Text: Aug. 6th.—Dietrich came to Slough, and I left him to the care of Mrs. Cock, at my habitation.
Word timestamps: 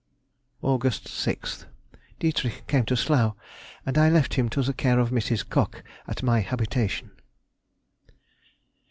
Aug. 0.63 0.79
6th.—Dietrich 0.81 2.65
came 2.65 2.83
to 2.85 2.95
Slough, 2.97 3.35
and 3.85 3.99
I 3.99 4.09
left 4.09 4.33
him 4.33 4.49
to 4.49 4.63
the 4.63 4.73
care 4.73 4.97
of 4.97 5.11
Mrs. 5.11 5.47
Cock, 5.47 5.83
at 6.07 6.23
my 6.23 6.39
habitation. 6.39 7.11